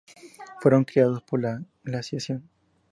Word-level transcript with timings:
Fueron 0.61 0.83
creados 0.83 1.21
por 1.21 1.41
la 1.43 1.63
glaciación. 1.83 2.49